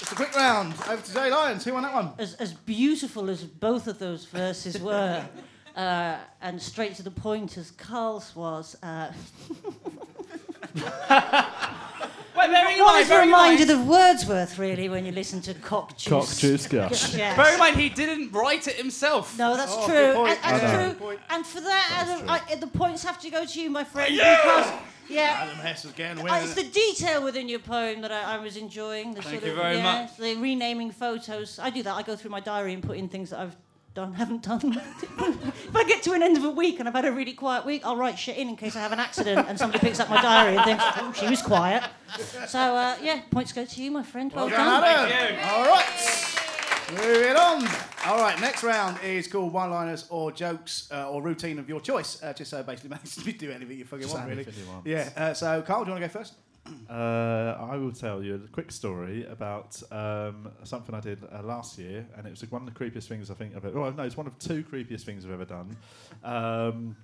[0.00, 0.74] It's a quick round.
[0.88, 1.64] Over to Jay Lyons.
[1.64, 2.12] Who won that one?
[2.18, 5.24] as, as beautiful as both of those verses were,
[5.76, 9.12] uh, and straight to the point as Carl's was, uh,
[12.38, 15.12] Wait, bearing in one mind, is bearing in mind, reminded of Wordsworth, really, when you
[15.12, 16.08] listen to Cock Juice.
[16.08, 17.14] Cock Juice Gush.
[17.18, 17.36] Yes.
[17.36, 19.36] bearing in mind he didn't write it himself.
[19.38, 19.94] No, that's Oh, true.
[19.94, 20.38] good point.
[20.44, 21.18] And, I and, true.
[21.30, 22.42] and for that, That's Adam.
[22.50, 24.72] I, the points have to go to you, my friend, because
[25.08, 28.38] yeah, Adam Hess is getting uh, it's the detail within your poem that I, I
[28.38, 29.14] was enjoying.
[29.14, 30.16] The Thank sort you of, very yeah, much.
[30.16, 31.58] The renaming photos.
[31.58, 31.94] I do that.
[31.94, 33.56] I go through my diary and put in things that I've
[33.98, 34.80] done, haven't done.
[35.18, 37.66] if I get to an end of a week and I've had a really quiet
[37.66, 40.08] week, I'll write shit in in case I have an accident and somebody picks up
[40.08, 41.82] my diary and thinks, oh, she was quiet.
[42.46, 44.32] So, uh, yeah, points go to you, my friend.
[44.32, 45.08] Well, well done.
[45.08, 45.38] done.
[45.50, 46.34] All right.
[46.92, 47.68] Moving on.
[48.06, 51.80] All right, next round is called one liners or jokes uh, or routine of your
[51.80, 52.22] choice.
[52.22, 54.46] Uh, just so basically, man, you do anything you fucking want, really.
[54.84, 56.34] Yeah, uh, so Carl, do you want to go first?
[56.88, 61.78] Uh, I will tell you a quick story about um, something I did uh, last
[61.78, 63.92] year, and it was one of the creepiest things I think I've ever.
[63.92, 65.76] No, it's one of two creepiest things I've ever done.
[66.24, 66.96] Um,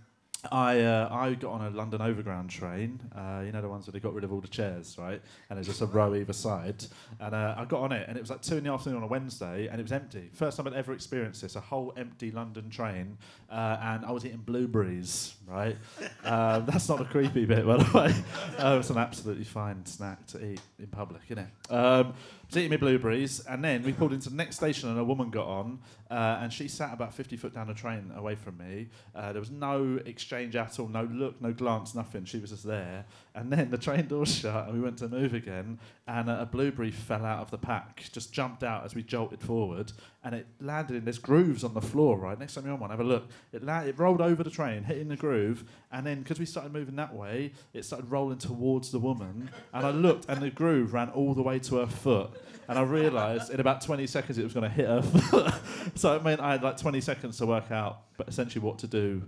[0.50, 3.00] I uh, I got on a London Overground train.
[3.14, 5.20] Uh, you know the ones where they got rid of all the chairs, right?
[5.48, 6.84] And there's just a row either side.
[7.20, 9.02] And uh, I got on it, and it was like two in the afternoon on
[9.04, 10.30] a Wednesday, and it was empty.
[10.32, 11.56] First time I'd ever experienced this.
[11.56, 13.16] A whole empty London train,
[13.50, 15.76] uh, and I was eating blueberries, right?
[16.24, 18.14] um, that's not a creepy bit, by the way.
[18.58, 21.72] Uh, it's an absolutely fine snack to eat in public, isn't it?
[21.72, 22.14] Um,
[22.46, 25.30] was eating my blueberries, and then we pulled into the next station, and a woman
[25.30, 25.78] got on,
[26.10, 28.88] uh, and she sat about 50 foot down the train away from me.
[29.14, 32.24] Uh, there was no exchange at all, no look, no glance, nothing.
[32.24, 33.04] She was just there.
[33.34, 36.46] And then the train doors shut, and we went to move again, and uh, a
[36.46, 39.92] blueberry fell out of the pack, just jumped out as we jolted forward,
[40.24, 41.04] and it landed in.
[41.04, 42.90] this grooves on the floor, right next time you're on one.
[42.90, 43.28] Have a look.
[43.52, 46.72] It la- it rolled over the train, hitting the groove, and then because we started
[46.72, 49.50] moving that way, it started rolling towards the woman.
[49.72, 52.30] And I looked, and the groove ran all the way to her foot.
[52.66, 55.52] And I realised in about 20 seconds it was going to hit her foot.
[55.94, 58.86] so it meant I had like 20 seconds to work out, but essentially what to
[58.86, 59.22] do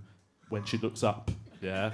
[0.49, 1.31] when she looks up.
[1.61, 1.93] Yeah.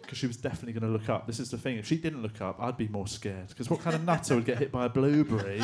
[0.00, 1.26] Because she was definitely going to look up.
[1.26, 1.76] This is the thing.
[1.76, 3.48] If she didn't look up, I'd be more scared.
[3.48, 5.62] Because what kind of nutter would get hit by a blueberry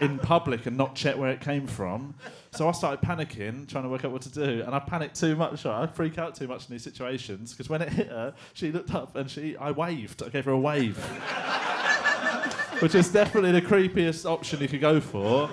[0.00, 2.14] in public and not check where it came from?
[2.52, 5.36] So I started panicking, trying to work out what to do, and I panicked too
[5.36, 5.64] much.
[5.64, 8.94] I freak out too much in these situations because when it hit her, she looked
[8.94, 10.22] up and she, I waved.
[10.22, 10.96] I gave her a wave,
[12.80, 15.50] which is definitely the creepiest option you could go for.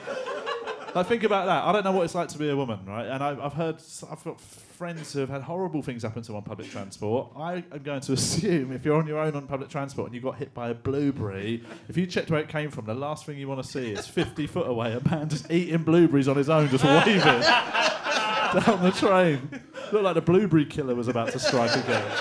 [0.95, 1.63] Like think about that.
[1.63, 3.05] I don't know what it's like to be a woman, right?
[3.07, 3.77] And I've, I've heard,
[4.11, 7.31] I've got friends who have had horrible things happen to them on public transport.
[7.37, 10.21] I am going to assume if you're on your own on public transport and you
[10.21, 13.37] got hit by a blueberry, if you checked where it came from, the last thing
[13.37, 16.49] you want to see is 50 foot away a man just eating blueberries on his
[16.49, 19.47] own, just waving down the train.
[19.91, 22.11] Looked like the blueberry killer was about to strike again.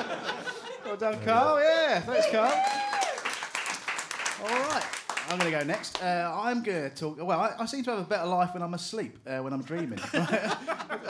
[0.84, 1.60] Well done, Carl.
[1.60, 2.87] Yeah, thanks, Carl.
[5.30, 6.02] I'm going to go next.
[6.02, 7.18] Uh, I'm going to talk.
[7.22, 9.62] Well, I, I seem to have a better life when I'm asleep, uh, when I'm
[9.62, 9.98] dreaming.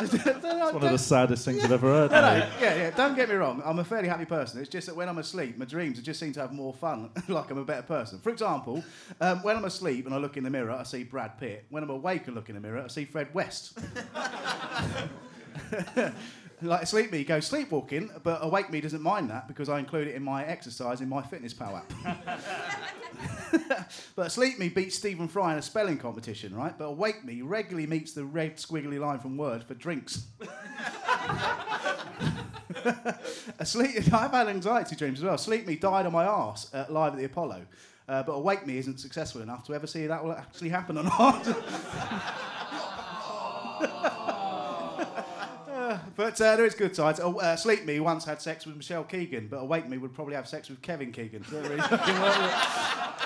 [0.00, 2.10] It's one of the saddest things I've ever heard.
[2.12, 2.90] No, no, yeah, yeah.
[2.90, 3.62] Don't get me wrong.
[3.64, 4.60] I'm a fairly happy person.
[4.60, 7.10] It's just that when I'm asleep, my dreams just seem to have more fun.
[7.28, 8.20] like I'm a better person.
[8.20, 8.84] For example,
[9.20, 11.64] um, when I'm asleep and I look in the mirror, I see Brad Pitt.
[11.70, 13.78] When I'm awake and look in the mirror, I see Fred West.
[16.62, 20.14] like sleep me goes sleepwalking, but awake me doesn't mind that because I include it
[20.14, 22.40] in my exercise in my fitness power app.
[24.16, 26.76] but sleep me beats Stephen Fry in a spelling competition, right?
[26.76, 30.26] But awake me regularly meets the red squiggly line from Word for drinks.
[33.58, 35.38] Asleep, I've had anxiety dreams as well.
[35.38, 37.62] Sleep me died on my arse uh, live at the Apollo.
[38.08, 41.04] Uh, but awake me isn't successful enough to ever see that will actually happen or
[41.04, 41.46] not.
[45.88, 47.18] Uh, but uh, there is good sides.
[47.18, 50.34] Oh, uh, Sleep Me once had sex with Michelle Keegan, but Awake Me would probably
[50.34, 51.42] have sex with Kevin Keegan.
[51.46, 52.38] So it really fucking worked.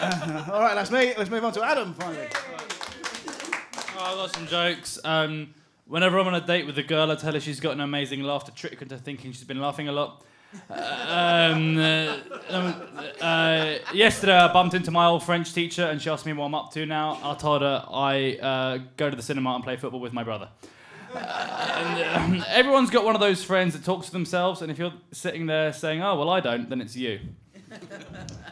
[0.00, 1.12] Uh, all right, that's me.
[1.18, 2.28] Let's move on to Adam finally.
[3.98, 5.00] Oh, I got some jokes.
[5.02, 5.52] Um,
[5.88, 8.22] whenever I'm on a date with a girl, I tell her she's got an amazing
[8.22, 10.24] laugh to trick her into thinking she's been laughing a lot.
[10.70, 12.16] um, uh,
[12.48, 12.74] um,
[13.20, 16.54] uh, yesterday, I bumped into my old French teacher, and she asked me what I'm
[16.54, 17.18] up to now.
[17.24, 20.48] I told her I uh, go to the cinema and play football with my brother.
[21.14, 24.92] And, um, everyone's got one of those friends that talks to themselves, and if you're
[25.12, 27.20] sitting there saying, "Oh, well, I don't," then it's you.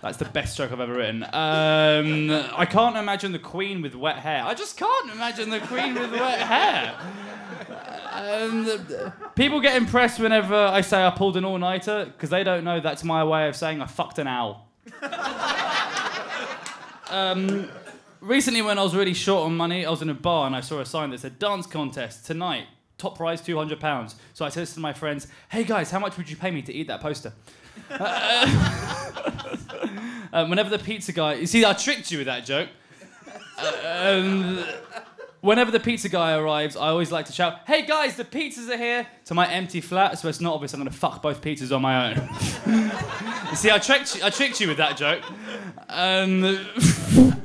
[0.02, 1.22] That's the best joke I've ever written.
[1.24, 4.42] Um, I can't imagine the Queen with wet hair.
[4.44, 6.94] I just can't imagine the Queen with wet hair.
[8.12, 12.80] Um, people get impressed whenever I say I pulled an all-nighter because they don't know
[12.80, 14.66] that's my way of saying I fucked an owl.
[17.10, 17.68] um,
[18.20, 20.60] recently, when I was really short on money, I was in a bar and I
[20.60, 22.66] saw a sign that said "Dance Contest tonight."
[22.98, 24.16] Top prize two hundred pounds.
[24.34, 26.72] So I said to my friends, "Hey guys, how much would you pay me to
[26.72, 27.32] eat that poster?"
[30.32, 32.68] Um, whenever the pizza guy, you see, I tricked you with that joke.
[33.58, 34.64] Uh, um,
[35.40, 38.76] whenever the pizza guy arrives, I always like to shout, "Hey guys, the pizzas are
[38.76, 41.82] here!" to my empty flat, so it's not obvious I'm to fuck both pizzas on
[41.82, 43.54] my own.
[43.56, 45.22] see, I tricked you, I tricked you with that joke.
[45.88, 46.42] Um,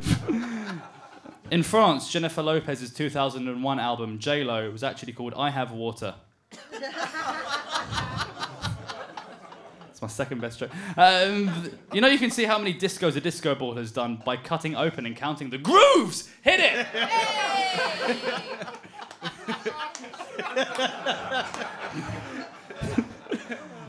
[1.52, 6.16] in France, Jennifer Lopez's 2001 album J Lo was actually called "I Have Water."
[9.96, 10.72] It's my second best joke.
[10.98, 14.36] Um, you know, you can see how many discos a disco ball has done by
[14.36, 16.30] cutting open and counting the grooves.
[16.42, 16.86] Hit it.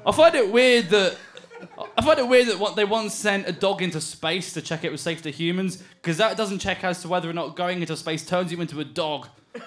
[0.07, 1.17] I find it weird that.
[1.99, 4.93] I find it weird that they once sent a dog into space to check it
[4.93, 7.97] was safe to humans, because that doesn't check as to whether or not going into
[7.97, 9.29] space turns you into a dog.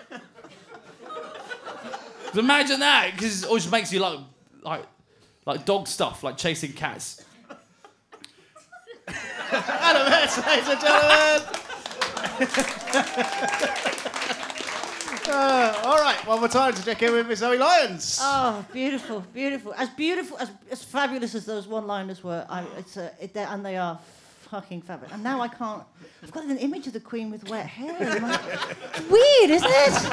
[2.38, 4.20] imagine that, because it always makes you like,
[4.62, 4.86] like,
[5.46, 7.26] like dog stuff, like chasing cats.
[9.52, 11.42] Adam Hess, ladies and gentlemen.
[15.30, 18.18] Uh, all right, one more time to check in with Miss Zoe Lyons.
[18.22, 19.74] Oh, beautiful, beautiful.
[19.78, 23.78] As beautiful, as, as fabulous as those one-liners were, I, it's a, it, and they
[23.78, 24.00] are
[24.50, 25.14] fucking fabulous.
[25.14, 25.84] And now I can't.
[26.24, 27.94] I've got an image of the Queen with wet hair.
[28.20, 29.88] Like, it's weird, isn't it?
[29.88, 30.12] Isn't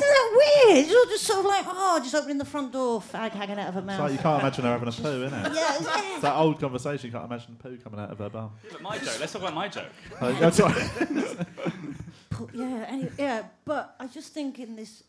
[0.00, 0.78] that weird?
[0.84, 3.68] It's all just sort of like, oh, just opening the front door, fag hanging out
[3.68, 3.94] of her mouth.
[3.94, 4.10] It's mouth.
[4.10, 5.54] like you can't imagine her having a poo, innit?
[5.54, 5.76] yeah,
[6.14, 7.06] It's that old conversation.
[7.06, 8.50] You can't imagine poo coming out of her bum.
[8.72, 9.20] But my joke.
[9.20, 9.86] Let's talk about my joke.
[10.20, 10.90] Uh, that's right.
[12.30, 13.42] Pu- yeah, any, yeah.
[13.64, 15.02] But I just think in this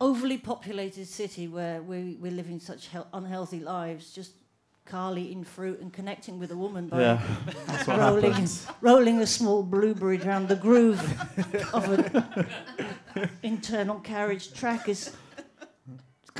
[0.00, 4.32] overly populated city where we, we're living such hel- unhealthy lives, just
[4.84, 7.22] Carl eating fruit and connecting with a woman by Yeah,
[7.66, 8.48] that's what rolling,
[8.80, 11.00] rolling a small blueberry down the groove
[11.74, 15.14] of an internal carriage track is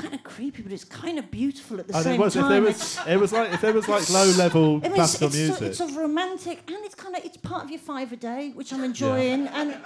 [0.01, 2.41] kind of creepy, but it's kind of beautiful at the And same it was if
[2.41, 2.51] time.
[2.51, 5.27] there was it was like if there was like low level I mean, it's, classical
[5.27, 5.73] it's, music.
[5.75, 8.51] so, it's a romantic, and it's kind of it's part of your five a day,
[8.55, 9.77] which I'm enjoying, and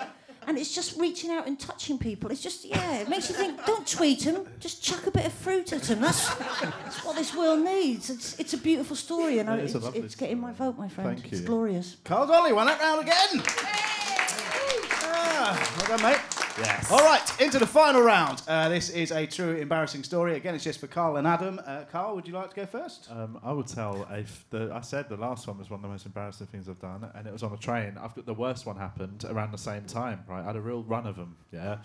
[0.45, 2.29] and it's just reaching out and touching people.
[2.31, 3.65] It's just yeah, it makes you think.
[3.65, 6.01] Don't tweet them, just chuck a bit of fruit at them.
[6.01, 8.09] That's, that's what this world needs.
[8.09, 11.17] It's it's a beautiful story, and I, It is it's, getting my vote, my friend.
[11.19, 11.47] Thank It's you.
[11.47, 11.97] glorious.
[12.03, 13.43] Carl Donnelly won that round again.
[15.05, 16.12] Ah, well done, mate.
[16.57, 16.91] Yes.
[16.91, 18.41] All right, into the final round.
[18.47, 20.35] Uh, this is a true embarrassing story.
[20.35, 21.59] Again, it's just for Carl and Adam.
[21.65, 23.07] Uh, Carl, would you like to go first?
[23.11, 25.87] Um, I would tell if the I said the last one was one of the
[25.87, 27.97] most embarrassing things I've done, and it was on a train.
[27.99, 30.23] I've got the worst one happened around the same time.
[30.27, 31.35] Right, I had a real run of them.
[31.51, 31.77] Yeah,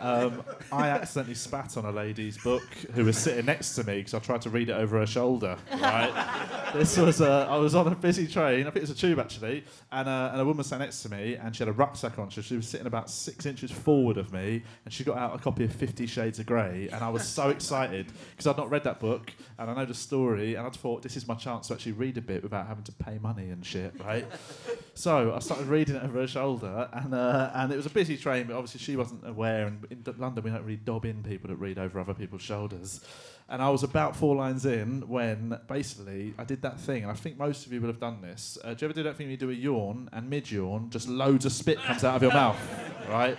[0.00, 4.14] um, I accidentally spat on a lady's book who was sitting next to me because
[4.14, 5.56] I tried to read it over her shoulder.
[5.72, 8.60] Right, this was uh, I was on a busy train.
[8.60, 11.10] I think it was a tube actually, and, uh, and a woman sat next to
[11.10, 12.30] me, and she had a rucksack on.
[12.30, 15.38] So she was sitting about six inches forward of me, and she got out a
[15.38, 18.84] copy of Fifty Shades of Grey, and I was so excited because I'd not read
[18.84, 21.74] that book, and I know the story, and I thought this is my chance to
[21.74, 24.26] actually read a bit without having to pay money and shit, right?
[24.94, 28.16] so I started reading it over her shoulder, and uh, and it was a busy
[28.16, 29.66] train, but obviously she wasn't aware.
[29.66, 33.00] And in London, we don't really dob in people that read over other people's shoulders.
[33.48, 37.14] And I was about four lines in when basically I did that thing, and I
[37.14, 38.56] think most of you will have done this.
[38.64, 40.88] Uh, do you ever do that thing where you do a yawn and mid yawn,
[40.88, 42.58] just loads of spit comes out of your mouth,
[43.10, 43.36] right?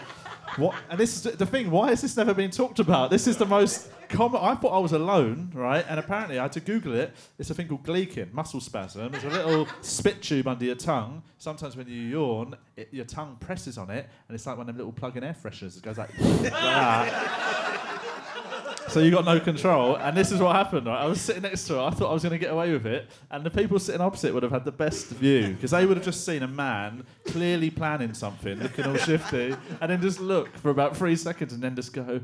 [0.57, 0.75] What?
[0.89, 1.69] And this is the- thing.
[1.71, 3.09] Why has this never been talked about?
[3.11, 4.41] This is the most common.
[4.41, 5.85] I thought I was alone, right?
[5.89, 7.13] And apparently I had to Google it.
[7.37, 9.13] It's a thing called gleeking, muscle spasm.
[9.15, 11.23] It's a little spit tube under your tongue.
[11.37, 14.75] Sometimes when you yawn, it, your tongue presses on it, and it's like one of
[14.75, 15.77] them little plug-in air fresheners.
[15.77, 17.94] It goes like, like that.
[18.95, 20.87] So you got no control, and this is what happened.
[20.87, 21.01] Right?
[21.01, 21.81] I was sitting next to her.
[21.81, 24.33] I thought I was going to get away with it, and the people sitting opposite
[24.33, 27.69] would have had the best view because they would have just seen a man clearly
[27.69, 31.75] planning something, looking all shifty, and then just look for about three seconds, and then
[31.75, 32.05] just go.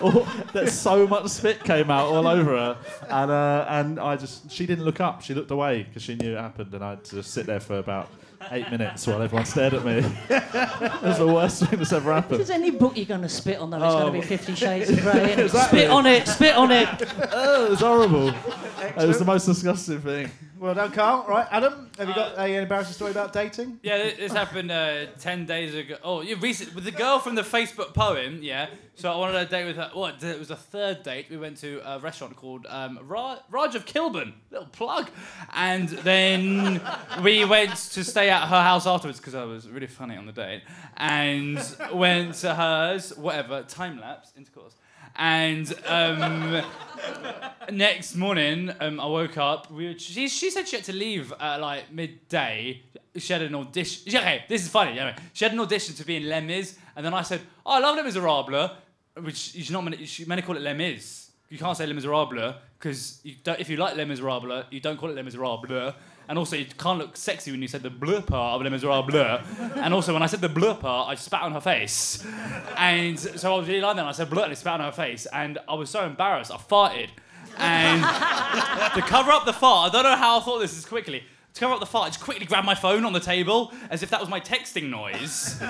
[0.00, 2.78] or that so much spit came out all over her,
[3.10, 5.20] and uh, and I just she didn't look up.
[5.20, 7.60] She looked away because she knew it happened, and I had to just sit there
[7.60, 8.08] for about
[8.50, 9.98] eight minutes while everyone stared at me.
[10.30, 12.38] it was the worst thing that's ever If happened.
[12.38, 13.98] there's any book you're going to spit on, though, it's Oh.
[14.00, 15.34] going to be Fifty Shades of Grey.
[15.38, 15.80] Exactly.
[15.80, 16.88] Spit on it, spit on it.
[17.32, 18.28] Oh, it was horrible.
[18.28, 20.30] It was the most disgusting thing.
[20.58, 21.24] Well done, Carl.
[21.28, 23.78] Right, Adam, have you got a, an embarrassing story about dating?
[23.82, 25.96] Yeah, thi- this happened uh, ten days ago.
[26.02, 28.40] Oh, yeah, recent with the girl from the Facebook poem.
[28.42, 28.66] Yeah,
[28.96, 29.90] so I wanted a date with her.
[29.92, 30.20] What?
[30.22, 31.26] It was a third date.
[31.30, 34.34] We went to a restaurant called um, Ra- Raj of Kilburn.
[34.50, 35.10] Little plug.
[35.54, 36.80] And then
[37.22, 40.32] we went to stay at her house afterwards because I was really funny on the
[40.32, 40.62] date.
[40.96, 41.58] And
[41.92, 43.16] went to hers.
[43.16, 43.62] Whatever.
[43.62, 44.74] Time lapse intercourse.
[45.18, 46.62] And um,
[47.72, 49.70] next morning, um, I woke up.
[49.70, 52.82] We were, she, she said she had to leave at like midday.
[53.16, 54.04] She had an audition.
[54.06, 54.92] yeah, Okay, this is funny.
[54.98, 57.72] Anyway, she had an audition to be in Les Mis, and then I said, "Oh,
[57.72, 58.70] I love Les Miserables,"
[59.20, 59.84] which you not.
[59.84, 61.30] meant- You should meant to call it Les Mis.
[61.48, 65.16] You can't say Les Miserables because if you like Les Miserables, you don't call it
[65.16, 65.94] Les Miserables.
[66.28, 69.40] And also, you can't look sexy when you said the blur part of Les Miserables.
[69.76, 72.24] and also, when I said the blur part, I spat on her face.
[72.76, 74.02] And so I was really like that.
[74.02, 75.26] And I said blur and I spat on her face.
[75.32, 77.08] And I was so embarrassed, I farted.
[77.56, 78.02] And
[78.94, 81.24] to cover up the fart, I don't know how I thought this as quickly.
[81.54, 84.02] To cover up the fart, I just quickly grabbed my phone on the table as
[84.02, 85.60] if that was my texting noise.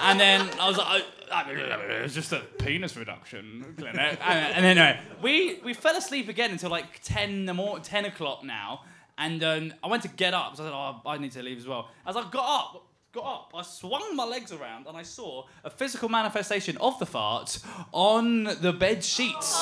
[0.00, 3.96] And then I was like, I, it was just a penis reduction clinic.
[3.96, 8.04] And, and then anyway, we, we fell asleep again until like 10, the mor- 10
[8.04, 8.82] o'clock now.
[9.16, 11.58] And um, I went to get up, so I said, oh, I need to leave
[11.58, 11.88] as well.
[12.06, 15.70] As I got up, got up, I swung my legs around and I saw a
[15.70, 17.60] physical manifestation of the fart
[17.92, 19.56] on the bed sheets.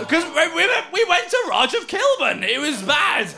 [0.00, 3.32] Because we, we, went- we went to Raj of Kilburn, it was bad.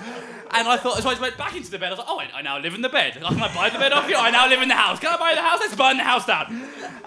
[0.53, 1.89] And I thought, so I just went back into the bed.
[1.89, 3.13] I was like, oh, I, I now live in the bed.
[3.13, 4.17] Can I buy the bed off you?
[4.17, 4.99] I now live in the house.
[4.99, 5.61] Can I buy the house?
[5.61, 6.47] Let's burn the house down.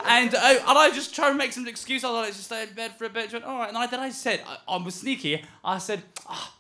[0.06, 2.06] And, uh, and I just tried to make some excuse.
[2.06, 3.32] I was like, let's just stay in bed for a bit.
[3.32, 3.68] She went, all right.
[3.68, 5.44] And I, then I said, I, I was sneaky.
[5.62, 6.54] I said, oh,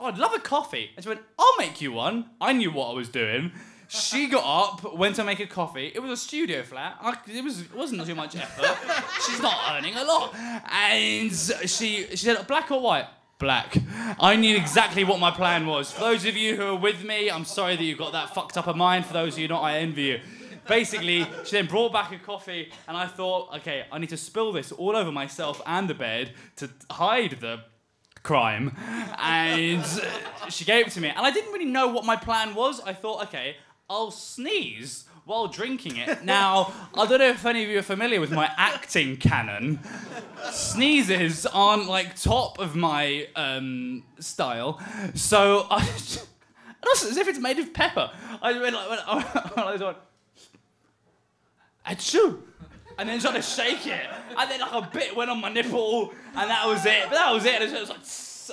[0.00, 0.90] oh, I'd love a coffee.
[0.96, 2.30] And she went, I'll make you one.
[2.40, 3.52] I knew what I was doing.
[3.88, 5.90] She got up, went to make a coffee.
[5.94, 6.98] It was a studio flat.
[7.00, 8.76] I, it was it wasn't too much effort.
[9.26, 13.06] She's not earning a lot, and she she said black or white.
[13.38, 13.78] Black.
[14.20, 15.90] I knew exactly what my plan was.
[15.92, 18.58] For those of you who are with me, I'm sorry that you got that fucked
[18.58, 19.06] up a mind.
[19.06, 20.20] For those of you not, I envy you.
[20.66, 24.52] Basically, she then brought back a coffee, and I thought, okay, I need to spill
[24.52, 27.60] this all over myself and the bed to hide the
[28.28, 28.76] crime.
[29.18, 29.84] And
[30.50, 32.78] she gave it to me, and I didn't really know what my plan was.
[32.80, 33.56] I thought, okay,
[33.88, 36.22] I'll sneeze while drinking it.
[36.24, 39.80] Now, I don't know if any of you are familiar with my acting canon.
[40.50, 44.78] Sneezes aren't like top of my um, style,
[45.14, 45.80] so I.
[45.80, 48.10] And also, as if it's made of pepper.
[48.40, 49.96] I went like, went, I was
[51.86, 52.42] achoo.
[52.98, 54.06] And then tried to shake it.
[54.36, 57.04] And then like a bit went on my nipple, and that was it.
[57.04, 57.62] But that was it.
[57.62, 57.98] And it was like,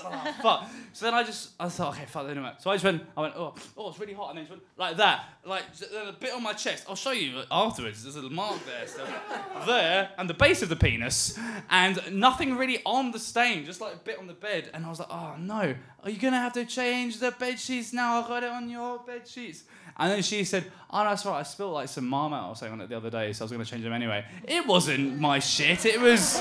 [0.06, 0.70] oh, fuck.
[0.94, 2.54] So then I just, I thought, okay, fuck, anyway.
[2.60, 4.30] So I just went, I went, oh, oh, it's really hot.
[4.30, 5.64] And then just went like that, like
[6.08, 6.86] a bit on my chest.
[6.88, 8.04] I'll show you afterwards.
[8.04, 9.06] There's a little mark there, so
[9.66, 11.38] there, and the base of the penis,
[11.70, 14.70] and nothing really on the stain, just like a bit on the bed.
[14.74, 17.92] And I was like, oh no, are you gonna have to change the bed sheets
[17.92, 18.22] now?
[18.22, 19.64] I got it on your bed sheets.
[19.98, 21.40] And then she said, Oh, no, that's right.
[21.40, 23.52] I spilled like some Marmite or something on it the other day, so I was
[23.52, 24.24] going to change them anyway.
[24.48, 25.86] It wasn't my shit.
[25.86, 26.36] It was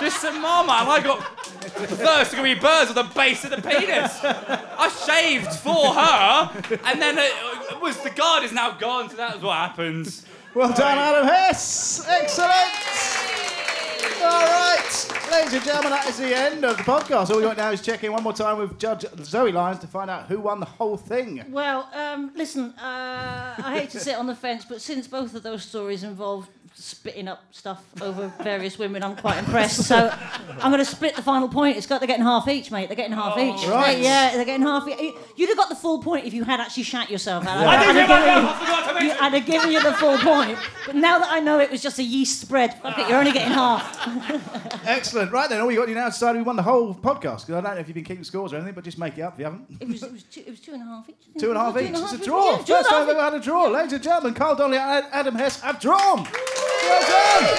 [0.00, 0.80] just some Marmite.
[0.82, 1.20] And I got
[1.50, 4.18] thirst to be birds at the base of the penis.
[4.22, 7.32] I shaved for her, and then it,
[7.72, 10.22] it was the guard is now gone, so that was what happened.
[10.54, 12.06] Well done, Adam Hess.
[12.08, 13.19] Excellent.
[14.22, 17.30] All right, ladies and gentlemen, that is the end of the podcast.
[17.30, 19.86] All we got now is check in one more time with Judge Zoe Lyons to
[19.86, 21.42] find out who won the whole thing.
[21.48, 25.42] Well, um, listen, uh, I hate to sit on the fence, but since both of
[25.42, 29.84] those stories involved spitting up stuff over various women, I'm quite impressed.
[29.84, 30.12] So
[30.60, 31.76] I'm going to split the final point.
[31.76, 32.88] It's got they're getting half each, mate.
[32.88, 33.66] They're getting half oh, each.
[33.68, 33.96] right.
[33.96, 34.88] They- yeah, they're getting half.
[34.88, 35.14] each.
[35.36, 37.46] You'd have got the full point if you had actually shat yourself.
[37.46, 40.18] I'd, I I'd didn't have give given my you, I'd have given you the full
[40.18, 40.58] point.
[40.86, 42.76] But now that I know it was just a yeast spread,
[43.08, 44.84] you're only getting half.
[44.86, 45.32] Excellent.
[45.32, 47.46] Right then, all we got you now is decided we won the whole podcast.
[47.46, 49.22] Because I don't know if you've been keeping scores or anything, but just make it
[49.22, 49.66] up if you haven't.
[49.80, 51.16] It was, it was, two, it was two and a half each.
[51.36, 51.38] I.
[51.38, 51.90] Two and a half each.
[51.90, 52.50] It's a draw.
[52.50, 53.66] Yeah, First time I've ever had a draw.
[53.68, 56.26] Ladies and gentlemen, Carl Donnelly and Adam Hess have drawn.
[56.90, 57.56] Well done.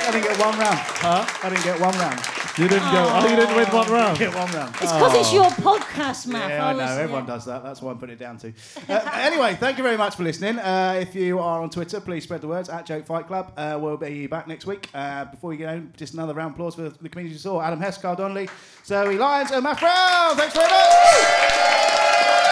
[0.00, 0.78] I didn't get one round.
[0.78, 1.26] Huh?
[1.42, 2.20] I didn't get one round.
[2.58, 3.06] You didn't go.
[3.08, 4.18] Oh, you didn't win one round.
[4.18, 4.74] Get one round.
[4.80, 6.50] It's because it's your podcast, Matt.
[6.50, 6.78] Yeah, I know.
[6.78, 7.62] was- Everyone does that.
[7.62, 8.52] That's why I'm putting it down to.
[8.88, 10.58] Uh, anyway, thank you very much for listening.
[10.58, 13.52] Uh, if you are on Twitter, please spread the words at Joke Fight Club.
[13.56, 14.88] Uh, we'll be back next week.
[14.92, 17.80] Uh, before you go, just another round of applause for the comedians you saw Adam
[17.80, 18.48] Hess, Carl Donnelly,
[18.84, 20.36] Zoe Lyons, and Matt Brown.
[20.36, 22.47] Thanks very much.